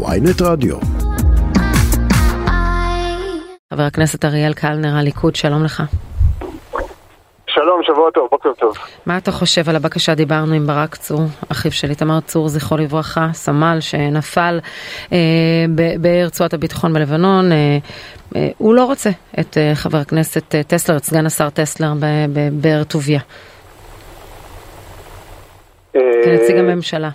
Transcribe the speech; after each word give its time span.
ויינט 0.00 0.42
רדיו. 0.42 0.76
חבר 3.74 3.82
הכנסת 3.82 4.24
אריאל 4.24 4.54
קלנר, 4.54 4.96
הליכוד, 4.96 5.36
שלום 5.36 5.64
לך. 5.64 5.82
שלום, 7.46 7.80
שבוע 7.82 8.10
טוב, 8.14 8.28
בוקר 8.30 8.52
טוב. 8.58 8.74
מה 9.06 9.18
אתה 9.18 9.32
חושב 9.32 9.68
על 9.68 9.76
הבקשה? 9.76 10.14
דיברנו 10.14 10.54
עם 10.54 10.66
ברק 10.66 10.96
צור, 10.96 11.20
אחיו 11.52 11.72
של 11.72 11.90
איתמר 11.90 12.20
צור, 12.20 12.48
זכרו 12.48 12.76
לברכה, 12.76 13.28
סמל 13.32 13.76
שנפל 13.80 14.60
אה, 15.12 15.18
ברצועת 16.00 16.54
הביטחון 16.54 16.92
בלבנון. 16.92 17.52
אה, 17.52 17.78
אה, 18.36 18.48
הוא 18.58 18.74
לא 18.74 18.84
רוצה 18.84 19.10
את 19.40 19.58
אה, 19.58 19.74
חבר 19.74 19.98
הכנסת 19.98 20.54
אה, 20.54 20.62
טסלר, 20.62 20.96
את 20.96 21.04
סגן 21.04 21.26
השר 21.26 21.50
טסלר 21.50 21.92
בבאר 22.32 22.84
טוביה. 22.84 23.20
אה... 25.96 26.00
כנציג 26.24 26.56
הממשלה. 26.56 27.10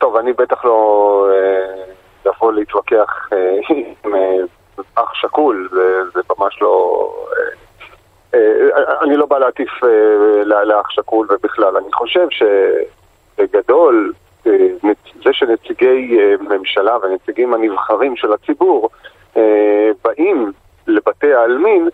טוב, 0.00 0.16
אני 0.16 0.32
בטח 0.32 0.64
לא 0.64 1.28
אה, 1.30 1.84
לבוא 2.26 2.52
להתווכח 2.52 3.28
אה, 3.32 3.56
עם 4.04 4.14
אה, 4.14 4.36
אח 4.94 5.14
שכול, 5.14 5.68
זה, 5.72 6.02
זה 6.14 6.20
ממש 6.38 6.62
לא... 6.62 7.06
אני 9.02 9.16
לא 9.16 9.26
בא 9.26 9.38
להטיף 9.38 9.70
לאח 10.44 10.90
שכול 10.90 11.26
ובכלל. 11.30 11.76
אני 11.76 11.92
חושב 11.92 12.26
שבגדול, 12.30 14.12
זה 15.24 15.32
שנציגי 15.32 16.18
ממשלה 16.40 16.96
והנציגים 17.02 17.54
הנבחרים 17.54 18.16
של 18.16 18.32
הציבור 18.32 18.90
באים 20.04 20.52
לבתי 20.86 21.34
העלמין, 21.34 21.88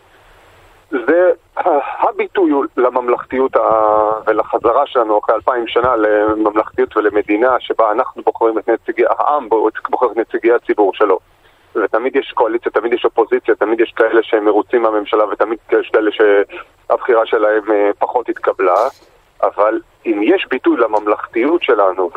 זה 0.91 1.33
הביטוי 2.01 2.53
לממלכתיות 2.77 3.57
ולחזרה 4.27 4.87
שלנו 4.87 5.19
אחרי 5.19 5.35
אלפיים 5.35 5.67
שנה 5.67 5.97
לממלכתיות 5.97 6.97
ולמדינה 6.97 7.57
שבה 7.61 7.93
אנחנו 7.93 8.23
בוחרים 8.23 8.59
את 8.59 8.69
נציגי 8.69 9.05
העם, 9.09 9.49
בוחר 9.91 10.13
את 10.13 10.17
נציגי 10.17 10.53
הציבור 10.53 10.95
שלו. 10.95 11.19
ותמיד 11.75 12.17
יש 12.17 12.33
קואליציה, 12.35 12.73
תמיד 12.73 12.93
יש 12.93 13.05
אופוזיציה, 13.05 13.55
תמיד 13.55 13.81
יש 13.81 13.93
כאלה 13.97 14.23
שהם 14.23 14.45
מרוצים 14.45 14.83
מהממשלה 14.83 15.25
ותמיד 15.25 15.59
יש 15.73 15.91
כאלה 15.93 16.11
שהבחירה 16.13 17.27
שלהם 17.27 17.71
אה, 17.71 17.91
פחות 17.99 18.29
התקבלה. 18.29 18.89
אבל 19.43 19.81
אם 20.07 20.21
יש 20.23 20.47
ביטוי 20.51 20.77
לממלכתיות 20.77 21.63
שלנו 21.63 22.11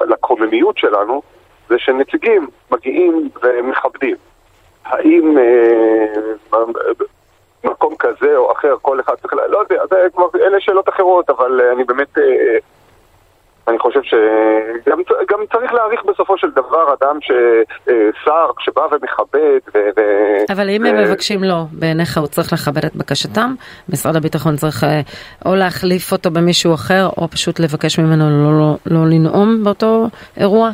ולקוממיות 0.00 0.78
שלנו, 0.78 1.22
זה 1.68 1.78
שנציגים 1.78 2.48
מגיעים 2.70 3.28
ומכבדים. 3.42 4.16
האם 4.84 5.38
אה, 5.38 6.58
מקום 7.64 7.94
כזה 7.98 8.36
או 8.36 8.52
אחר, 8.52 8.74
כל 8.82 9.00
אחד 9.00 9.14
צריך, 9.22 9.32
לא 9.48 9.58
יודע, 9.58 9.82
זה 9.90 9.96
כבר, 10.14 10.26
אלה 10.34 10.60
שאלות 10.60 10.88
אחרות, 10.88 11.30
אבל 11.30 11.60
אה, 11.60 11.72
אני 11.72 11.84
באמת, 11.84 12.18
אה, 12.18 12.22
אה, 12.22 12.58
אני 13.68 13.78
חושב 13.78 14.00
שגם 14.02 15.46
צריך 15.52 15.72
להעריך 15.72 16.04
בסופו 16.04 16.38
של 16.38 16.50
דבר 16.50 16.94
אדם 16.94 17.18
ששר, 17.20 18.50
שבא 18.58 18.82
ומכבד 18.90 19.58
ו... 19.74 19.78
אבל 20.52 20.70
אם 20.70 20.84
הם 20.84 20.96
מבקשים 20.96 21.44
לא, 21.44 21.62
בעיניך 21.72 22.18
הוא 22.18 22.26
צריך 22.26 22.52
לכבד 22.52 22.84
את 22.84 22.96
בקשתם, 22.96 23.54
משרד 23.88 24.16
הביטחון 24.16 24.56
צריך 24.56 24.84
או 25.46 25.54
להחליף 25.54 26.12
אותו 26.12 26.30
במישהו 26.30 26.74
אחר, 26.74 27.08
או 27.16 27.28
פשוט 27.28 27.60
לבקש 27.60 27.98
ממנו 27.98 28.24
לא, 28.30 28.58
לא, 28.58 28.76
לא 28.86 29.06
לנאום 29.10 29.64
באותו 29.64 30.06
אירוע? 30.40 30.70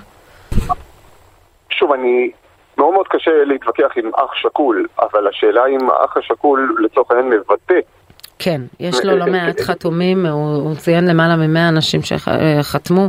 שוב, 1.71 1.93
אני 1.93 2.31
מאוד 2.79 2.93
מאוד 2.93 3.09
קשה 3.09 3.45
להתווכח 3.45 3.91
עם 3.97 4.11
אח 4.15 4.35
שכול, 4.35 4.87
אבל 4.99 5.29
השאלה 5.29 5.67
אם 5.67 5.91
האח 5.91 6.17
השכול 6.17 6.77
לצורך 6.85 7.11
העניין 7.11 7.29
מבטא 7.29 7.81
כן, 8.45 8.61
יש 8.81 9.05
לו 9.05 9.17
לא 9.17 9.27
מעט 9.27 9.61
חתומים, 9.61 10.27
הוא 10.27 10.75
ציין 10.75 11.09
למעלה 11.09 11.37
ממאה 11.37 11.69
אנשים 11.69 12.01
שחתמו. 12.03 13.09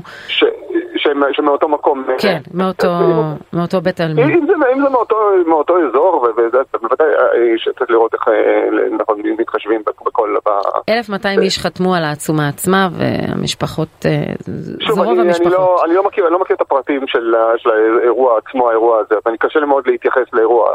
שמאותו 1.31 1.67
מקום... 1.67 2.03
כן, 2.17 2.27
אה, 2.27 2.38
מאותו, 2.53 2.88
אה, 2.88 3.33
מאותו 3.53 3.81
בית 3.81 3.99
עלמין. 3.99 4.29
אם 4.29 4.45
זה, 4.47 4.53
אם 4.73 4.81
זה 4.83 4.89
מאותו, 4.89 5.16
מאותו 5.45 5.73
אזור, 5.89 6.27
ובוודאי 6.73 7.07
אה, 7.07 7.57
שצריך 7.57 7.89
לראות 7.89 8.13
איך 8.13 8.27
אנחנו 8.93 9.16
מתחשבים 9.39 9.81
בכל... 10.06 10.35
1,200 10.89 11.41
איש 11.41 11.59
חתמו 11.59 11.95
על 11.95 12.03
העצומה 12.03 12.47
עצמה, 12.47 12.89
והמשפחות, 12.91 14.06
שוב, 14.79 14.95
זה 14.95 15.01
רוב 15.01 15.19
המשפחות. 15.19 15.47
אני 15.47 15.53
לא, 15.53 15.78
אני 15.85 15.94
לא, 15.94 16.03
מכיר, 16.03 16.25
אני 16.25 16.33
לא 16.33 16.39
מכיר 16.39 16.56
את 16.56 16.62
הפרטים 16.62 17.07
של, 17.07 17.35
של 17.57 17.69
האירוע 17.69 18.38
עצמו, 18.38 18.69
האירוע 18.69 19.00
הזה, 19.00 19.16
ואני 19.25 19.38
קשה 19.38 19.59
לי 19.59 19.66
מאוד 19.66 19.88
להתייחס 19.88 20.33
לאירוע, 20.33 20.69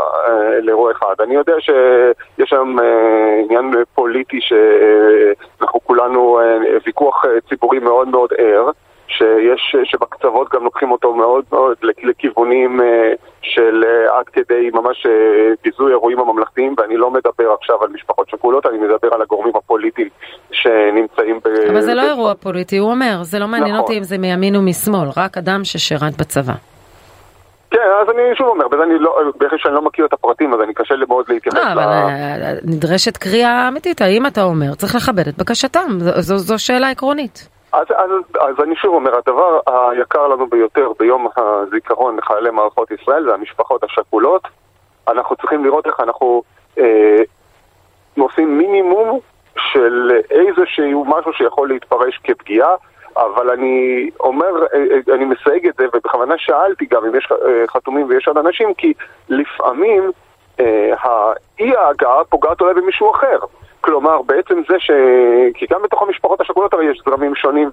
לאירוע 0.63 0.93
אחד. 0.93 1.15
אני 1.21 1.35
יודע 1.35 1.55
שיש 1.61 2.51
שם 2.51 2.77
עניין 3.45 3.73
פוליטי 3.95 4.39
שאנחנו 4.41 5.81
כולנו, 5.85 6.41
ויכוח 6.87 7.25
ציבורי 7.49 7.79
מאוד 7.79 8.09
מאוד 8.09 8.31
ער. 8.39 8.71
שיש, 9.09 9.77
שבקצוות 9.85 10.49
גם 10.53 10.65
לוקחים 10.65 10.91
אותו 10.91 11.15
מאוד 11.15 11.45
מאוד 11.53 11.77
לכיוונים 12.03 12.81
אה, 12.81 13.13
של 13.43 13.85
אה, 13.87 14.19
עד 14.19 14.29
כדי 14.29 14.71
ממש 14.73 15.07
אה, 15.07 15.53
ביזוי 15.65 15.93
אירועים 15.93 16.19
הממלכתיים 16.21 16.75
ואני 16.79 16.97
לא 16.97 17.11
מדבר 17.11 17.53
עכשיו 17.61 17.83
על 17.83 17.89
משפחות 17.89 18.29
שכולות, 18.29 18.67
אני 18.67 18.79
מדבר 18.79 19.15
על 19.15 19.23
הגורמים 19.23 19.57
הפוליטיים 19.57 20.09
שנמצאים 20.53 21.41
ב... 21.45 21.49
אבל 21.71 21.81
זה 21.81 21.95
לא 21.95 22.03
אירוע 22.03 22.35
פוליטי, 22.35 22.77
הוא 22.79 22.91
אומר, 22.91 23.19
זה 23.23 23.39
לא 23.39 23.47
מעניין 23.47 23.75
נכון. 23.75 23.81
אותי 23.81 23.99
אם 23.99 24.03
זה 24.03 24.19
מימין 24.19 24.57
או 24.57 24.63
משמאל, 24.63 25.09
רק 25.17 25.39
אדם 25.39 25.65
ששירת 25.65 26.17
בצבא. 26.21 26.55
כן, 27.71 27.79
אז 28.03 28.11
אני 28.11 28.23
שוב 28.35 28.47
אומר, 28.47 28.69
בזה 28.69 28.83
אני 28.83 28.99
לא, 28.99 29.17
בגלל 29.41 29.59
שאני 29.59 29.75
לא 29.75 29.83
מכיר 29.83 30.07
את 30.07 30.13
הפרטים, 30.13 30.55
אז 30.55 30.61
אני 30.61 30.75
קשה 30.75 30.95
לי 30.95 31.05
מאוד 31.09 31.25
להתייחס 31.29 31.59
לא, 31.59 31.75
ל... 31.75 31.79
אבל 31.79 32.55
נדרשת 32.65 33.17
קריאה 33.17 33.69
אמיתית, 33.69 34.01
האם 34.01 34.27
אתה 34.27 34.43
אומר, 34.43 34.75
צריך 34.75 34.95
לכבד 34.95 35.29
את 35.29 35.37
בקשתם, 35.39 35.87
זו, 35.99 36.37
זו 36.37 36.59
שאלה 36.59 36.91
עקרונית. 36.91 37.49
אז, 37.73 37.87
אז, 37.97 38.11
אז 38.41 38.65
אני 38.65 38.77
שוב 38.77 38.95
אומר, 38.95 39.17
הדבר 39.17 39.61
היקר 39.67 40.29
לנו 40.29 40.47
ביותר 40.47 40.93
ביום 40.99 41.29
הזיכרון 41.37 42.17
לחיילי 42.17 42.51
מערכות 42.51 42.91
ישראל 42.91 43.25
זה 43.25 43.35
המשפחות 43.35 43.85
השכולות. 43.85 44.43
אנחנו 45.09 45.37
צריכים 45.37 45.65
לראות 45.65 45.87
איך 45.87 46.01
אנחנו 46.01 46.43
אה, 46.79 47.19
עושים 48.19 48.59
מינימום 48.59 49.21
של 49.57 50.11
איזשהו 50.31 51.05
משהו 51.05 51.33
שיכול 51.33 51.69
להתפרש 51.69 52.21
כפגיעה, 52.25 52.75
אבל 53.17 53.51
אני 53.51 54.11
אומר, 54.21 54.67
אה, 54.75 54.79
אה, 54.79 55.15
אני 55.15 55.25
מסייג 55.25 55.67
את 55.67 55.75
זה, 55.79 55.87
ובכוונה 55.93 56.35
שאלתי 56.39 56.87
גם 56.87 57.05
אם 57.05 57.15
יש 57.15 57.29
אה, 57.33 57.65
חתומים 57.69 58.07
ויש 58.09 58.29
עוד 58.29 58.39
אנשים, 58.39 58.75
כי 58.75 58.93
לפעמים 59.29 60.11
אה, 60.61 60.93
האי 61.01 61.77
ההגעה 61.77 62.25
פוגעת 62.25 62.61
אולי 62.61 62.75
במישהו 62.75 63.11
אחר. 63.11 63.39
כלומר, 63.81 64.23
בעצם 64.23 64.63
זה 64.69 64.75
ש... 64.79 64.91
כי 65.55 65.67
גם 65.71 65.83
בתוך 65.83 66.03
המשפחות 66.03 66.41
השכולות 66.41 66.73
הרי 66.73 66.91
יש 66.91 67.03
זרמים 67.07 67.35
שונים 67.35 67.71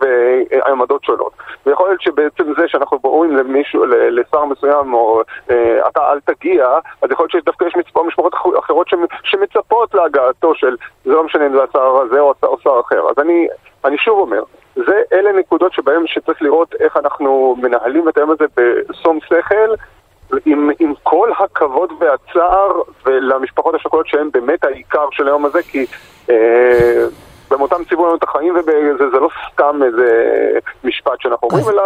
ועמדות 0.51 1.03
שונות. 1.03 1.33
ויכול 1.65 1.87
להיות 1.87 2.01
שבעצם 2.01 2.43
זה 2.57 2.67
שאנחנו 2.67 2.99
אומרים 3.03 3.35
למישהו, 3.37 3.85
לשר 3.85 4.45
מסוים, 4.45 4.93
או 4.93 5.21
אה, 5.49 5.87
אתה 5.87 6.11
אל 6.11 6.19
תגיע, 6.19 6.67
אז 7.01 7.11
יכול 7.11 7.23
להיות 7.23 7.31
שדווקא 7.31 7.65
יש 7.65 7.73
משפחות 8.07 8.33
אחרות 8.59 8.87
שמצפות 9.23 9.93
להגעתו 9.93 10.55
של, 10.55 10.75
זה 11.05 11.11
לא 11.11 11.23
משנה 11.23 11.45
אם 11.45 11.51
זה 11.51 11.63
השר 11.63 11.97
הזה 12.01 12.19
או, 12.19 12.33
או 12.43 12.57
שר 12.63 12.79
אחר. 12.79 13.09
אז 13.09 13.15
אני, 13.19 13.47
אני 13.85 13.97
שוב 13.97 14.19
אומר, 14.19 14.43
זה, 14.75 15.01
אלה 15.13 15.31
נקודות 15.31 15.73
שבהן 15.73 16.07
שצריך 16.07 16.41
לראות 16.41 16.75
איך 16.79 16.97
אנחנו 16.97 17.55
מנהלים 17.61 18.09
את 18.09 18.17
היום 18.17 18.31
הזה 18.31 18.45
בשום 18.57 19.19
שכל. 19.21 19.75
עם, 20.45 20.69
עם 20.79 20.93
כל 21.03 21.29
הכבוד 21.39 21.89
והצער 21.99 22.71
ולמשפחות 23.05 23.75
השכולות 23.75 24.07
שהן 24.07 24.29
באמת 24.33 24.63
העיקר 24.63 25.05
של 25.11 25.27
היום 25.27 25.45
הזה, 25.45 25.59
כי 25.63 25.85
אה, 26.29 27.05
במותם 27.51 27.83
ציוו 27.89 28.05
לנו 28.05 28.15
את 28.15 28.23
החיים 28.23 28.53
וזה 28.55 29.19
לא 29.19 29.29
סתם 29.53 29.79
איזה 29.83 30.07
משפט 30.83 31.21
שאנחנו 31.21 31.47
אומרים, 31.51 31.69
אלא... 31.69 31.83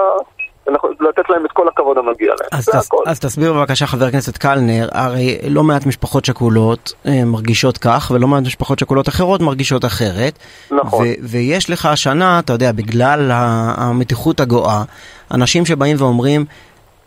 לתת 1.00 1.30
להם 1.30 1.46
את 1.46 1.52
כל 1.52 1.68
הכבוד 1.68 1.98
המגיע 1.98 2.28
להם, 2.28 2.50
אז, 2.52 2.70
תס, 2.70 2.90
אז 3.06 3.20
תסביר 3.20 3.54
בבקשה 3.54 3.88
חבר 3.88 4.06
הכנסת 4.06 4.38
קלנר, 4.38 4.90
הרי 4.92 5.38
לא 5.50 5.64
מעט 5.64 5.86
משפחות 5.86 6.26
שכולות 6.26 6.94
אה, 7.06 7.26
מרגישות 7.26 7.78
כך 7.78 8.12
ולא 8.14 8.28
מעט 8.28 8.44
משפחות 8.44 8.80
שכולות 8.80 9.10
אחרות 9.10 9.42
מרגישות 9.42 9.86
אחרת. 9.86 10.40
נכון. 10.72 11.06
ויש 11.22 11.70
לך 11.70 11.86
השנה, 11.86 12.40
אתה 12.40 12.54
יודע, 12.54 12.72
בגלל 12.72 13.30
המתיחות 13.78 14.40
הגואה, 14.40 14.84
אנשים 15.32 15.66
שבאים 15.66 15.96
ואומרים, 16.00 16.46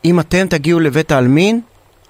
אם 0.05 0.21
אתם 0.21 0.47
תגיעו 0.51 0.81
לבית 0.81 1.13
העלמין, 1.13 1.61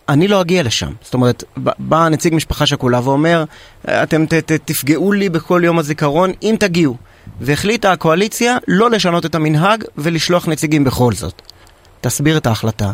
אני 0.09 0.29
לא 0.29 0.41
אגיע 0.41 0.63
לשם. 0.63 0.91
זאת 1.01 1.15
אומרת, 1.15 1.45
בא 1.79 2.09
נציג 2.09 2.35
משפחה 2.35 2.67
שכולה 2.67 3.01
ואומר, 3.05 3.45
אתם 3.85 4.27
ת, 4.27 4.35
ת, 4.35 4.53
תפגעו 4.53 5.13
לי 5.13 5.29
בכל 5.29 5.61
יום 5.65 5.79
הזיכרון 5.79 6.31
אם 6.43 6.55
תגיעו. 6.61 6.97
והחליטה 7.41 7.93
הקואליציה 7.93 8.57
לא 8.69 8.91
לשנות 8.91 9.27
את 9.27 9.35
המנהג 9.35 9.85
ולשלוח 9.97 10.49
נציגים 10.49 10.85
בכל 10.85 11.13
זאת. 11.13 11.43
תסביר 12.01 12.39
את 12.39 12.47
ההחלטה. 12.47 12.91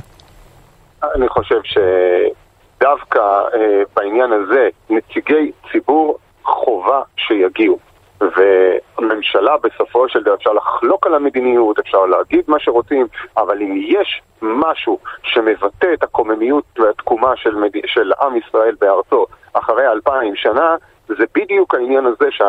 אני 1.15 1.29
חושב 1.29 1.61
שדווקא 1.65 3.19
אה, 3.19 3.83
בעניין 3.97 4.33
הזה, 4.33 4.69
נציגי 4.91 5.53
ציבור 5.73 6.19
חובה 6.45 7.03
שיגיעו. 7.17 7.79
והממשלה 8.21 9.57
בסופו 9.57 10.09
של 10.09 10.23
דבר 10.23 10.35
אפשר 10.35 10.53
לחלוק 10.53 11.07
על 11.07 11.15
המדיניות, 11.15 11.79
אפשר 11.79 12.07
להגיד 12.07 12.45
מה 12.49 12.59
שרוצים, 12.59 13.07
אבל 13.37 13.63
אם 13.63 13.81
יש 13.83 14.23
משהו 14.43 14.99
שמבטא 15.23 15.93
את 15.95 16.03
הקוממיות 16.03 16.65
והתקומה 16.79 17.37
של, 17.37 17.55
מד... 17.55 17.71
של 17.87 18.13
עם 18.21 18.37
ישראל 18.37 18.75
בארצו 18.81 19.27
אחרי 19.53 19.89
אלפיים 19.89 20.37
שנה, 20.37 20.77
זה 21.09 21.25
בדיוק 21.35 21.75
העניין 21.75 22.07
הזה, 22.07 22.31
ש... 22.31 22.43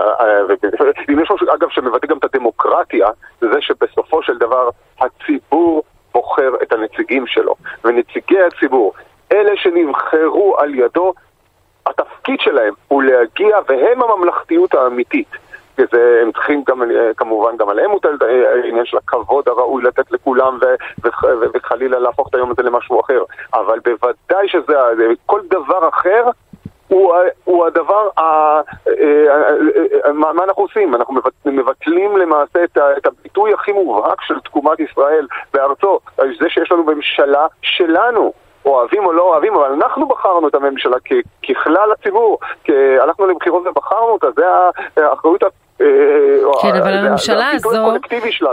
אם 1.09 1.19
יש 1.19 1.31
משהו 1.31 1.47
אגב 1.53 1.69
שמבטא 1.69 2.07
גם 2.07 2.17
את 2.17 2.23
הדמוקרטיה, 2.23 3.07
זה 3.41 3.61
שבסופו 3.61 4.23
של 4.23 4.37
דבר 4.37 4.69
הציבור 4.99 5.83
בוחר 6.13 6.51
את 6.63 6.73
הנציגים 6.73 7.27
שלו. 7.27 7.55
ונציגי 7.83 8.41
הציבור, 8.41 8.93
אלה 9.31 9.51
שנבחרו 9.55 10.55
על 10.57 10.75
ידו, 10.75 11.13
התפקיד 11.85 12.39
שלהם 12.39 12.73
הוא 12.87 13.03
להגיע, 13.03 13.57
והם 13.67 14.03
הממלכתיות 14.03 14.73
האמיתית. 14.73 15.27
וזה, 15.79 16.19
הם 16.21 16.31
צריכים 16.31 16.63
גם, 16.67 16.83
אה, 16.83 17.11
כמובן, 17.17 17.57
גם 17.57 17.69
עליהם 17.69 17.91
מוטל 17.91 18.17
אה, 18.21 18.51
העניין 18.51 18.85
של 18.85 18.97
הכבוד 18.97 19.49
הראוי 19.49 19.83
לתת 19.83 20.11
לכולם 20.11 20.57
ו, 20.61 20.65
ו, 21.03 21.09
ו, 21.41 21.45
וחלילה 21.53 21.99
להפוך 21.99 22.27
את 22.29 22.35
היום 22.35 22.51
הזה 22.51 22.61
למשהו 22.63 23.01
אחר. 23.01 23.23
אבל 23.53 23.79
בוודאי 23.79 24.47
שזה, 24.47 24.73
כל 25.25 25.41
דבר 25.49 25.89
אחר 25.89 26.29
הוא, 26.87 27.13
הוא 27.43 27.65
הדבר, 27.65 28.09
ה, 28.17 28.21
אה, 28.87 30.13
מה, 30.13 30.33
מה 30.33 30.43
אנחנו 30.43 30.63
עושים? 30.63 30.95
אנחנו 30.95 31.15
מבטלים 31.45 32.17
למעשה 32.17 32.63
את, 32.63 32.77
את 32.97 33.05
הביטוי 33.05 33.53
הכי 33.53 33.71
מובהק 33.71 34.21
של 34.21 34.39
תקומת 34.39 34.79
ישראל 34.79 35.27
בארצו, 35.53 35.99
זה 36.17 36.49
שיש 36.49 36.71
לנו 36.71 36.83
ממשלה 36.83 37.47
שלנו. 37.61 38.33
אוהבים 38.65 39.05
או 39.05 39.13
לא 39.13 39.21
אוהבים, 39.21 39.55
אבל 39.55 39.71
אנחנו 39.71 40.07
בחרנו 40.07 40.47
את 40.47 40.55
הממשלה 40.55 40.97
ככלל 41.49 41.91
הציבור, 41.91 42.39
כי 42.63 42.73
הלכנו 42.99 43.27
לבחירות 43.27 43.67
ובחרנו 43.67 44.07
אותה, 44.07 44.27
זה 44.31 44.45
האחריות 45.05 45.43
כן, 46.61 46.73
אה, 46.73 46.79
אבל 46.79 46.93
הממשלה 46.93 47.49
הזו 47.53 47.69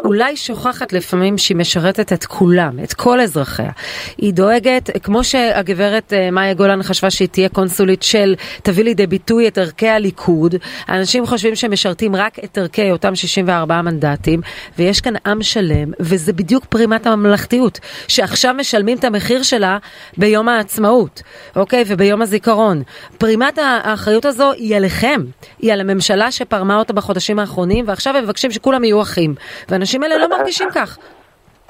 אולי 0.04 0.36
שוכחת 0.36 0.92
לפעמים 0.92 1.38
שהיא 1.38 1.56
משרתת 1.56 2.12
את 2.12 2.24
כולם, 2.24 2.72
את 2.84 2.92
כל 2.92 3.20
אזרחיה. 3.20 3.70
היא 4.18 4.34
דואגת, 4.34 4.90
כמו 5.02 5.24
שהגברת 5.24 6.12
אה, 6.12 6.30
מאיה 6.30 6.54
גולן 6.54 6.82
חשבה 6.82 7.10
שהיא 7.10 7.28
תהיה 7.28 7.48
קונסולית 7.48 8.02
של 8.02 8.34
תביא 8.62 8.84
לידי 8.84 9.06
ביטוי 9.06 9.48
את 9.48 9.58
ערכי 9.58 9.88
הליכוד, 9.88 10.54
אנשים 10.88 11.26
חושבים 11.26 11.54
שהם 11.54 11.72
משרתים 11.72 12.16
רק 12.16 12.38
את 12.44 12.58
ערכי 12.58 12.90
אותם 12.92 13.14
64 13.14 13.82
מנדטים, 13.82 14.40
ויש 14.78 15.00
כאן 15.00 15.14
עם 15.26 15.42
שלם, 15.42 15.90
וזה 16.00 16.32
בדיוק 16.32 16.64
פרימת 16.64 17.06
הממלכתיות, 17.06 17.80
שעכשיו 18.08 18.54
משלמים 18.54 18.98
את 18.98 19.04
המחיר 19.04 19.42
שלה 19.42 19.78
ביום 20.16 20.48
העצמאות, 20.48 21.22
אוקיי? 21.56 21.84
וביום 21.86 22.22
הזיכרון. 22.22 22.82
פרימת 23.18 23.58
האחריות 23.58 24.24
הזו 24.24 24.52
היא 24.52 24.76
עליכם, 24.76 25.20
היא 25.58 25.72
על 25.72 25.80
הממשלה 25.80 26.30
שפרמה 26.30 26.76
אותה 26.78 26.92
בחודש. 26.92 27.15
בחודשים 27.16 27.38
האחרונים, 27.38 27.84
ועכשיו 27.88 28.16
הם 28.16 28.24
מבקשים 28.24 28.50
שכולם 28.50 28.84
יהיו 28.84 29.02
אחים. 29.02 29.34
והאנשים 29.68 30.02
האלה 30.02 30.18
לא 30.18 30.28
מרגישים 30.28 30.68
כך. 30.74 30.98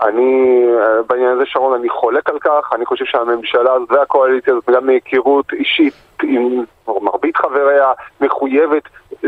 אני, 0.02 0.62
בעניין 1.06 1.28
הזה 1.28 1.42
שרון, 1.46 1.80
אני 1.80 1.88
חולק 1.88 2.30
על 2.30 2.38
כך, 2.38 2.70
אני 2.74 2.86
חושב 2.86 3.04
שהממשלה 3.04 3.70
והקואליציה 3.88 4.52
הזאת, 4.52 4.70
גם 4.70 4.86
מהיכרות 4.86 5.52
אישית 5.52 5.94
עם 6.22 6.64
מרבית 6.88 7.36
חבריה, 7.36 7.92
מחויבת 8.20 8.82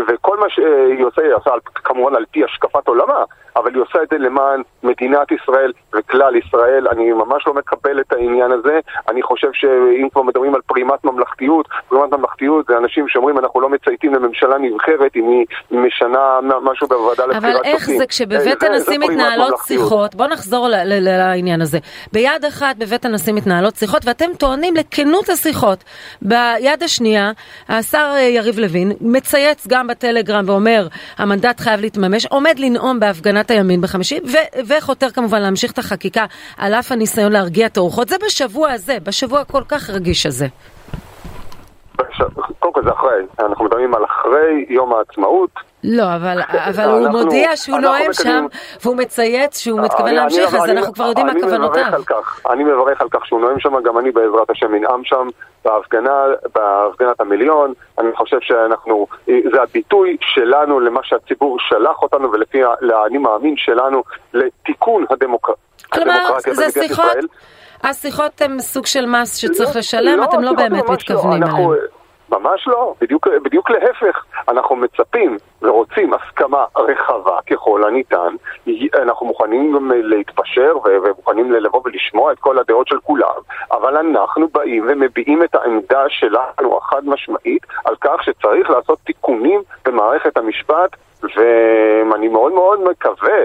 וכל 0.09 0.39
מה 0.39 0.47
שהיא 0.51 1.05
עושה, 1.05 1.23
היא 1.23 1.33
עושה 1.35 1.51
כמובן 1.75 2.17
על 2.17 2.25
פי 2.31 2.45
השקפת 2.45 2.89
עולמה, 2.89 3.25
אבל 3.57 3.75
היא 3.75 3.83
עושה 3.83 4.03
את 4.03 4.09
זה 4.11 4.19
למען 4.19 4.63
מדינת 4.83 5.33
ישראל 5.33 5.73
וכלל 5.95 6.37
ישראל. 6.37 6.89
אני 6.89 7.13
ממש 7.13 7.47
לא 7.47 7.55
מקבל 7.55 8.01
את 8.01 8.13
העניין 8.13 8.53
הזה. 8.53 8.81
אני 9.09 9.23
חושב 9.23 9.49
שאם 9.53 10.09
כבר 10.13 10.23
מדברים 10.23 10.55
על 10.55 10.61
פרימת 10.67 11.05
ממלכתיות, 11.05 11.69
פרימת 11.89 12.13
ממלכתיות 12.13 12.67
זה 12.67 12.77
אנשים 12.77 13.09
שאומרים 13.09 13.39
אנחנו 13.39 13.61
לא 13.61 13.69
מצייתים 13.69 14.15
לממשלה 14.15 14.59
נבחרת 14.59 15.17
אם 15.17 15.29
היא 15.29 15.47
משנה 15.79 16.39
משהו 16.63 16.89
בוועדה 16.89 17.27
לבחירת 17.27 17.43
שופטים. 17.43 17.61
אבל 17.61 17.75
איך 17.75 17.91
זה 17.91 18.07
כשבבית 18.07 18.63
הנשיא 18.63 18.99
מתנהלות 18.99 19.55
שיחות, 19.67 20.15
בוא 20.15 20.27
נחזור 20.27 20.69
לעניין 21.01 21.61
הזה. 21.61 21.79
ביד 22.13 22.45
אחת 22.49 22.77
בבית 22.77 23.05
הנשיא 23.05 23.33
מתנהלות 23.33 23.77
שיחות 23.77 24.03
ואתם 24.07 24.31
טוענים 24.39 24.75
לכנות 24.75 25.29
השיחות. 25.29 25.85
ביד 26.23 26.83
השנייה, 26.85 27.31
השר 27.69 28.15
יריב 28.19 28.59
לוין 28.59 28.93
מצייץ 29.01 29.67
גם 29.67 29.88
בטלגרם 29.89 30.45
ואומר 30.47 30.87
המנדט 31.19 31.61
חייב 31.61 31.81
להתממש, 31.81 32.27
עומד 32.27 32.59
לנאום 32.59 33.01
בהפגנת 33.01 33.51
הימין 33.51 33.81
בחמישי 33.81 34.21
ו- 34.25 34.61
וחותר 34.69 35.11
כמובן 35.11 35.43
להמשיך 35.43 35.73
את 35.73 35.79
החקיקה 35.79 36.25
על 36.59 36.75
אף 36.75 36.93
הניסיון 36.93 37.33
להרגיע 37.33 37.67
את 37.67 37.77
הרוחות. 37.77 38.09
זה 38.09 38.17
בשבוע 38.27 38.71
הזה, 38.71 38.97
בשבוע 39.03 39.41
הכל 39.41 39.63
כך 39.69 39.91
רגיש 39.91 40.27
הזה. 40.27 40.47
קודם 42.59 42.73
כל 42.73 42.83
זה 42.85 42.91
אחרי, 42.91 43.47
אנחנו 43.49 43.65
מדברים 43.65 43.95
על 43.95 44.05
אחרי 44.05 44.67
יום 44.69 44.95
העצמאות. 44.95 45.51
לא, 45.85 46.03
אבל, 46.03 46.41
אבל 46.43 46.85
הוא 46.85 47.07
אנחנו, 47.07 47.19
מודיע 47.19 47.57
שהוא 47.57 47.79
נואם 47.79 48.13
שם, 48.13 48.47
והוא 48.83 48.97
מצייץ 48.97 49.59
שהוא 49.59 49.81
מתכוון 49.81 50.15
להמשיך, 50.15 50.55
אז 50.55 50.71
אנחנו 50.71 50.95
כבר 50.95 51.05
יודעים 51.05 51.27
מה 51.27 51.33
כוונותיו. 51.41 51.85
אני 52.51 52.65
מברך 52.65 53.01
על 53.01 53.09
כך 53.11 53.27
שהוא 53.27 53.41
נואם 53.41 53.61
שם, 53.61 53.83
גם 53.85 53.99
אני 53.99 54.11
בעזרת 54.11 54.51
השם 54.51 54.75
אנאם 54.75 55.05
שם 55.05 55.29
בהפגנה, 55.65 56.25
בהפגנת 56.55 57.21
המיליון. 57.21 57.73
אני 57.99 58.09
חושב 58.17 58.37
שאנחנו, 58.41 59.07
זה 59.27 59.63
הביטוי 59.63 60.17
שלנו 60.21 60.81
למה 60.81 61.01
שהציבור 61.05 61.57
שלח 61.61 62.03
אותנו, 62.03 62.33
ולפי 62.33 62.59
האני 63.03 63.19
מאמין 63.19 63.55
שלנו 63.57 64.03
לתיקון 64.35 65.05
הדמוקרטיה 65.11 65.65
במדינת 65.97 66.77
ישראל. 66.77 67.27
השיחות 67.83 68.41
הן 68.41 68.61
סוג 68.61 68.87
של 68.87 69.07
מס 69.07 69.37
שצריך 69.37 69.75
לא, 69.75 69.79
לשלם, 69.79 70.19
לא, 70.19 70.25
אתם 70.25 70.41
לא 70.41 70.53
באמת 70.53 70.85
לא. 70.89 70.95
מתכוונים 70.95 71.43
לא. 71.43 71.75
ממש 72.39 72.69
לא, 72.69 72.95
בדיוק, 73.01 73.29
בדיוק 73.45 73.71
להפך. 73.71 74.25
אנחנו 74.49 74.77
מצפים 74.77 75.37
ורוצים 75.63 76.15
הסכמה 76.15 76.65
רחבה 76.77 77.39
ככל 77.51 77.85
הניתן. 77.85 78.35
אנחנו 79.03 79.27
מוכנים 79.27 79.73
גם 79.75 79.91
להתפשר 79.95 80.75
ומוכנים 80.85 81.53
לבוא 81.53 81.83
ולשמוע 81.85 82.33
את 82.33 82.39
כל 82.39 82.59
הדעות 82.59 82.89
של 82.89 82.99
כולם, 83.01 83.41
אבל 83.71 83.97
אנחנו 83.97 84.49
באים 84.49 84.87
ומביעים 84.89 85.43
את 85.43 85.55
העמדה 85.55 86.05
שלנו 86.09 86.79
החד 86.79 87.03
משמעית 87.05 87.67
על 87.85 87.95
כך 88.01 88.23
שצריך 88.23 88.71
לעשות 88.71 88.99
תיקונים 88.99 89.63
במערכת 89.85 90.37
המשפט, 90.37 90.97
ואני 91.23 92.29
מאוד 92.29 92.53
מאוד 92.53 92.81
מקווה 92.91 93.39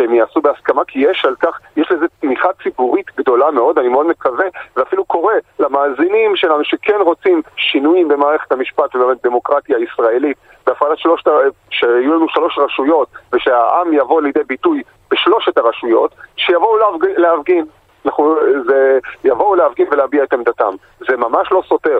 שהם 0.00 0.14
יעשו 0.14 0.40
בהסכמה, 0.40 0.84
כי 0.84 0.98
יש 0.98 1.24
על 1.24 1.34
כך, 1.34 1.58
יש 1.76 1.92
לזה 1.92 2.06
תמיכה 2.20 2.48
ציבורית 2.62 3.06
גדולה 3.16 3.50
מאוד, 3.50 3.78
אני 3.78 3.88
מאוד 3.88 4.06
מקווה, 4.06 4.46
ואפילו 4.76 5.04
קורא 5.04 5.34
למאזינים 5.58 6.36
שלנו 6.36 6.64
שכן 6.64 7.00
רוצים 7.00 7.42
שינויים 7.56 8.08
במערכת 8.08 8.52
המשפט 8.52 8.96
ובאמת 8.96 9.18
דמוקרטיה 9.22 9.78
ישראלית, 9.78 10.36
בהפרדת 10.66 10.98
שלושת, 10.98 11.30
שיהיו 11.70 12.14
לנו 12.14 12.28
שלוש 12.28 12.58
רשויות, 12.58 13.08
ושהעם 13.32 13.92
יבוא 13.92 14.22
לידי 14.22 14.44
ביטוי 14.46 14.82
בשלושת 15.10 15.58
הרשויות, 15.58 16.14
שיבואו 16.36 16.78
להפג... 16.78 17.06
להפגין. 17.16 17.64
אנחנו, 18.06 18.36
זה, 18.66 18.98
יבואו 19.24 19.54
להפגין 19.54 19.86
ולהביע 19.90 20.24
את 20.24 20.32
עמדתם. 20.32 20.74
זה 21.08 21.16
ממש 21.16 21.52
לא 21.52 21.62
סותר. 21.68 21.98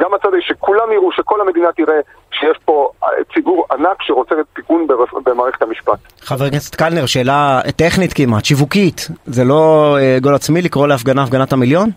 גם 0.00 0.14
הצד 0.14 0.28
הזה, 0.28 0.40
שכולם 0.40 0.92
יראו, 0.92 1.12
שכל 1.12 1.40
המדינה 1.40 1.72
תראה 1.72 2.00
שיש 2.40 2.58
פה 2.64 2.90
ציבור 3.34 3.66
ענק 3.72 4.02
שרוצה 4.02 4.34
תיקון 4.54 4.86
במערכת 5.24 5.62
המשפט. 5.62 5.98
חבר 6.20 6.44
הכנסת 6.44 6.74
קלנר, 6.74 7.06
שאלה 7.06 7.60
טכנית 7.76 8.12
כמעט, 8.12 8.44
שיווקית, 8.44 9.08
זה 9.26 9.44
לא 9.44 9.96
אה, 10.00 10.16
גול 10.22 10.34
עצמי 10.34 10.62
לקרוא 10.62 10.86
להפגנה 10.88 11.22
הפגנת 11.22 11.52
המיליון? 11.52 11.90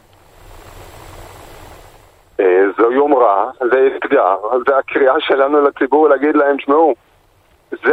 אה, 2.39 2.45
זו 2.77 2.91
יומרה, 2.91 3.45
זה 3.71 3.87
אתגר, 3.97 4.35
זה 4.67 4.77
הקריאה 4.77 5.13
שלנו 5.19 5.61
לציבור 5.61 6.09
להגיד 6.09 6.35
להם, 6.35 6.55
שמעו, 6.59 6.93
זה 7.71 7.91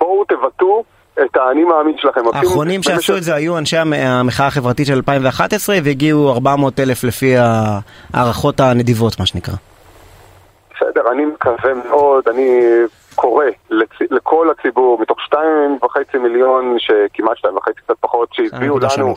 בואו 0.00 0.24
תבטאו 0.24 0.84
את 1.20 1.36
האני 1.36 1.64
מאמין 1.64 1.94
שלכם. 1.98 2.20
האחרונים 2.34 2.82
שעשו 2.82 3.16
את 3.16 3.22
זה 3.22 3.34
היו 3.34 3.58
אנשי 3.58 3.76
המחאה 3.76 4.46
החברתית 4.46 4.86
של 4.86 4.94
2011 4.94 5.76
והגיעו 5.84 6.32
400 6.32 6.80
אלף 6.80 7.04
לפי 7.04 7.34
הערכות 8.14 8.60
הנדיבות 8.60 9.20
מה 9.20 9.26
שנקרא. 9.26 9.54
בסדר, 10.82 11.12
אני 11.12 11.24
מקווה 11.24 11.74
מאוד, 11.74 12.28
אני 12.28 12.60
קורא 13.14 13.44
לצ... 13.70 13.88
לכל 14.10 14.50
הציבור, 14.50 15.00
מתוך 15.00 15.20
שתיים 15.20 15.78
וחצי 15.84 16.18
מיליון, 16.18 16.76
שכמעט 16.78 17.36
שתיים 17.36 17.56
וחצי 17.56 17.80
קצת 17.80 17.94
פחות, 18.00 18.28
שהצביעו 18.32 18.78
לנו 18.78 19.08
אה, 19.08 19.12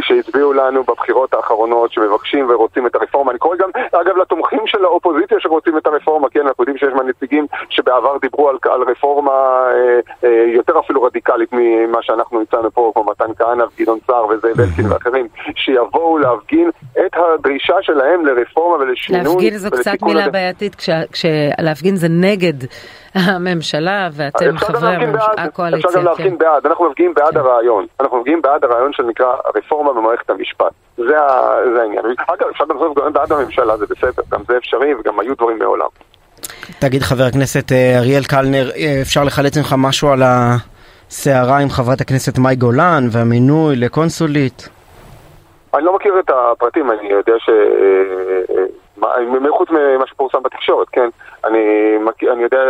שהצביעו 0.00 0.52
לנו 0.52 0.84
בבחירות 0.84 1.34
האחרונות, 1.34 1.92
שמבקשים 1.92 2.50
ורוצים 2.50 2.86
את 2.86 2.94
הרפורמה. 2.94 3.30
אני 3.30 3.38
קורא 3.38 3.56
גם, 3.56 3.70
אגב, 3.92 4.16
לתומכים 4.16 4.66
של 4.66 4.84
האופוזיציה 4.84 5.40
שרוצים 5.40 5.78
את 5.78 5.86
הרפורמה, 5.86 6.28
כן, 6.28 6.40
אנחנו 6.40 6.62
יודעים 6.62 6.78
שיש 6.78 6.88
מהנציגים 6.94 7.46
שבעבר 7.70 8.16
דיברו 8.20 8.48
על, 8.48 8.56
על 8.64 8.82
רפורמה 8.82 9.32
אה, 9.32 10.00
אה, 10.24 10.44
יותר 10.54 10.78
אפילו 10.78 11.02
רדיקלית 11.02 11.48
ממה 11.52 11.98
שאנחנו 12.02 12.42
הצענו 12.42 12.70
פה, 12.70 12.92
כמו 12.94 13.04
מתן 13.04 13.34
כהנא 13.38 13.64
וגדעון 13.64 13.98
סער 14.06 14.26
וזאב 14.26 14.60
אלקין 14.60 14.92
ואחרים, 14.92 15.28
שיבואו 15.54 16.18
להפגין 16.18 16.70
את 17.06 17.12
הדרישה 17.16 17.74
שלהם 17.82 18.26
לרפורמה 18.26 18.84
ולשינוי. 18.84 19.24
להפגין 19.24 19.56
זו 19.56 19.70
קצת 19.70 20.02
מילה 20.02 20.26
לד... 20.26 20.32
בעייתית, 20.32 20.76
כשלהפגין 21.12 21.96
זה 21.96 22.08
נגד 22.10 22.66
הממשלה 23.14 24.08
ואתם 24.12 24.58
חברי 24.58 24.96
הקואליציה. 25.36 25.88
אפשר 25.88 25.98
גם 25.98 26.04
להפגין 26.04 26.30
כן. 26.30 26.38
בעד, 26.38 26.66
אנחנו 26.66 26.88
מפגינים 26.88 27.14
בעד 27.14 27.30
כן. 27.30 27.40
הרעיון. 27.40 27.86
אנחנו 28.00 28.18
מפגינים 28.18 28.42
בעד 28.42 28.64
הרעיון 28.64 28.92
שנקרא 28.92 29.34
הרפורמה 29.54 29.92
במערכת 29.92 30.30
המשפט. 30.30 30.72
זה, 30.96 31.04
זה 31.74 31.82
העניין. 31.82 32.04
אגב, 32.26 32.46
אפשר 32.50 32.64
לעשות 32.64 32.96
גם 32.96 33.12
בעד 33.12 33.32
הממשלה, 33.32 33.76
זה 33.76 33.86
בסדר, 33.90 34.22
גם 34.30 34.40
זה 34.48 34.56
אפשרי 34.56 34.94
וגם 34.94 35.20
היו 35.20 35.34
דברים 35.34 35.58
מעולם. 35.58 35.88
תגיד 36.80 37.02
חבר 37.02 37.24
הכנסת 37.24 37.72
אה, 37.72 37.98
אריאל 37.98 38.24
קלנר, 38.24 38.70
אה, 38.76 38.98
אפשר 39.02 39.24
לחלץ 39.24 39.56
ממך 39.56 39.74
משהו 39.78 40.08
על 40.08 40.22
הסערה 40.22 41.58
עם 41.58 41.68
חברת 41.68 42.00
הכנסת 42.00 42.38
מאי 42.38 42.56
גולן 42.56 43.08
והמינוי 43.12 43.76
לקונסולית? 43.76 44.68
אני 45.74 45.84
לא 45.84 45.96
מכיר 45.96 46.20
את 46.20 46.30
הפרטים, 46.30 46.90
אני 46.90 47.08
יודע 47.08 47.34
ש... 47.38 47.48
אה, 47.48 48.68
חוץ 49.50 49.70
ממה 49.70 50.06
שפורסם 50.06 50.42
בתקשורת, 50.42 50.88
כן? 50.92 51.08
אני, 51.44 51.96
אני 52.32 52.42
יודע 52.42 52.60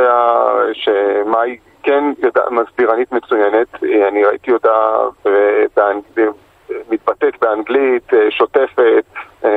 שמאי 0.72 1.56
כן 1.82 2.04
מסבירנית 2.50 3.12
מצוינת, 3.12 3.66
אני 4.08 4.24
ראיתי 4.24 4.52
אותה 4.52 4.70
מתבטאת 6.90 7.34
באנגלית, 7.42 8.02
אה, 8.12 8.18
שוטפת, 8.30 9.04
אה, 9.44 9.50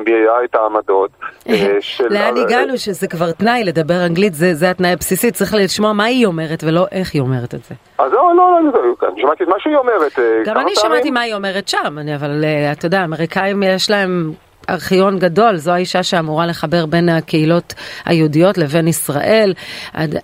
מביעה 0.00 0.44
את 0.44 0.54
העמדות. 0.54 1.10
אה, 1.48 1.76
של- 1.80 2.04
לאן 2.12 2.36
הגענו 2.36 2.78
שזה 2.78 3.08
כבר 3.08 3.32
תנאי 3.32 3.64
לדבר 3.64 4.06
אנגלית, 4.06 4.34
זה 4.34 4.54
זה 4.54 4.70
התנאי 4.70 4.92
הבסיסי, 4.92 5.30
צריך 5.30 5.54
לשמוע 5.54 5.92
מה 5.92 6.04
היא 6.04 6.26
אומרת 6.26 6.64
ולא 6.64 6.86
איך 6.92 7.14
היא 7.14 7.22
אומרת 7.22 7.54
את 7.54 7.64
זה. 7.64 7.74
אז 7.98 8.12
לא, 8.12 8.32
לא, 8.36 8.60
לא, 8.64 8.82
לא, 8.82 9.08
אני 9.08 9.20
שמעתי 9.22 9.44
את 9.44 9.48
מה 9.48 9.54
שהיא 9.58 9.76
אומרת. 9.76 10.12
גם 10.46 10.56
אני. 10.58 10.70
שמעתי 10.74 11.10
מה 11.10 11.20
היא 11.20 11.34
אומרת 11.34 11.68
שם, 11.68 11.98
אבל 12.16 12.44
אתה 12.72 12.86
יודע, 12.86 13.00
האמריקאים 13.00 13.62
יש 13.62 13.90
להם 13.90 14.32
ארכיון 14.70 15.18
גדול, 15.18 15.56
זו 15.56 15.72
האישה 15.72 16.02
שאמורה 16.02 16.46
לחבר 16.46 16.86
בין 16.86 17.08
הקהילות 17.08 17.74
היהודיות 18.04 18.58
לבין 18.58 18.88
ישראל. 18.88 19.54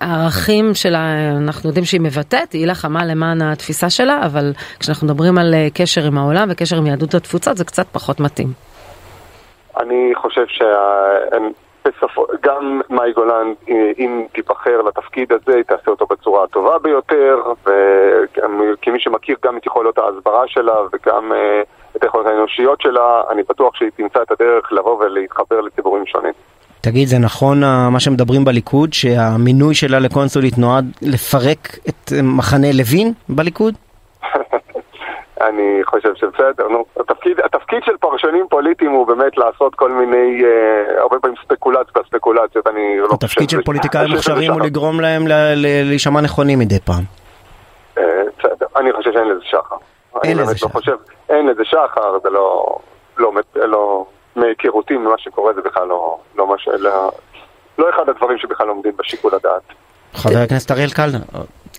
הערכים 0.01 0.73
שלה, 0.73 1.13
אנחנו 1.37 1.69
יודעים 1.69 1.85
שהיא 1.85 2.01
מבטאת, 2.01 2.51
היא 2.51 2.67
לחמה 2.67 3.05
למען 3.05 3.41
התפיסה 3.41 3.89
שלה, 3.89 4.21
אבל 4.25 4.51
כשאנחנו 4.79 5.07
מדברים 5.07 5.37
על 5.37 5.53
אה, 5.53 5.67
קשר 5.73 6.05
עם 6.05 6.17
העולם 6.17 6.47
וקשר 6.51 6.77
עם 6.77 6.87
יהדות 6.87 7.13
התפוצות, 7.13 7.57
זה 7.57 7.65
קצת 7.65 7.85
פחות 7.91 8.19
מתאים. 8.19 8.47
אני 9.79 10.11
חושב 10.15 10.45
שגם 11.91 12.81
מאי 12.89 13.13
גולן, 13.13 13.53
אה, 13.69 13.91
אם 13.99 14.25
תיבחר 14.33 14.81
לתפקיד 14.81 15.33
הזה, 15.33 15.55
היא 15.55 15.63
תעשה 15.63 15.91
אותו 15.91 16.05
בצורה 16.05 16.43
הטובה 16.43 16.79
ביותר, 16.79 17.41
וכמי 17.63 18.99
שמכיר 18.99 19.37
גם 19.45 19.57
את 19.57 19.65
יכולות 19.65 19.97
ההסברה 19.97 20.43
שלה 20.47 20.75
וגם 20.93 21.31
אה, 21.33 21.61
את 21.97 22.03
היכולות 22.03 22.27
האנושיות 22.27 22.81
שלה, 22.81 23.21
אני 23.29 23.43
בטוח 23.49 23.75
שהיא 23.75 23.89
תמצא 23.95 24.21
את 24.21 24.31
הדרך 24.31 24.71
לבוא 24.71 25.03
ולהתחבר 25.03 25.61
לציבורים 25.61 26.05
שונים. 26.05 26.33
תגיד, 26.81 27.07
זה 27.07 27.17
נכון 27.19 27.63
אה, 27.63 27.89
מה 27.89 27.99
שמדברים 27.99 28.45
בליכוד, 28.45 28.93
שהמינוי 28.93 29.75
שלה 29.75 29.99
לקונסולית 29.99 30.57
נועד 30.57 30.85
לפרק 31.01 31.77
את 31.89 32.11
מחנה 32.23 32.67
לוין 32.73 33.13
בליכוד? 33.29 33.73
אני 35.49 35.83
חושב 35.83 36.15
שבסדר, 36.15 36.67
נו. 36.67 36.85
התפקיד, 36.99 37.39
התפקיד 37.39 37.79
של 37.85 37.97
פרשנים 37.99 38.45
פוליטיים 38.49 38.91
הוא 38.91 39.07
באמת 39.07 39.37
לעשות 39.37 39.75
כל 39.75 39.91
מיני, 39.91 40.43
אה, 40.43 41.01
הרבה 41.01 41.19
פעמים 41.19 41.37
ספקולציות 41.45 41.97
והספקולציות, 41.97 42.67
אני 42.67 42.99
לא 42.99 43.07
חושב... 43.07 43.15
התפקיד 43.15 43.49
של 43.49 43.63
פוליטיקאים 43.63 44.11
מוכשרים 44.11 44.51
הוא. 44.51 44.61
לגרום 44.61 44.99
להם 44.99 45.23
להישמע 45.85 46.21
נכונים 46.21 46.59
מדי 46.59 46.79
פעם. 46.79 47.03
אה, 47.97 48.03
בסדר, 48.39 48.65
אני 48.75 48.93
חושב 48.93 49.11
שאין 49.13 49.27
לזה 49.27 49.41
שחר. 49.43 49.75
אין 50.23 50.37
לזה 50.37 50.51
לא 50.51 50.57
שחר. 50.57 50.69
חושב, 50.69 50.95
אין 51.29 51.47
לזה 51.47 51.65
שחר, 51.65 52.19
זה 52.23 52.29
לא, 52.29 52.77
לא, 53.17 53.31
לא, 53.55 54.05
מהיכרותי 54.35 54.97
ממה 54.97 55.17
שקורה 55.17 55.53
זה 55.53 55.61
בכלל 55.61 55.87
לא, 55.87 56.17
לא 56.35 56.47
מה. 56.47 56.55
לא, 56.77 57.11
לא 57.77 57.89
אחד 57.89 58.09
הדברים 58.09 58.37
שבכלל 58.37 58.67
עומדים 58.67 58.91
בשיקול 58.97 59.35
הדעת. 59.35 59.61
חבר 60.13 60.37
הכנסת 60.37 60.71
אריאל 60.71 60.89
קלנר, 60.89 61.19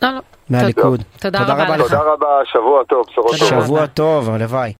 לא, 0.04 0.14
לא. 0.14 0.20
מהליכוד. 0.50 1.02
תודה 1.20 1.40
רבה 1.42 1.76
לך. 1.76 1.82
תודה 1.82 2.00
רבה, 2.02 2.26
שבוע 2.44 2.82
טוב, 2.88 3.06
בשורות 3.10 3.36
טובות. 3.38 3.64
שבוע 3.64 3.86
טוב, 3.86 4.30
הלוואי. 4.30 4.74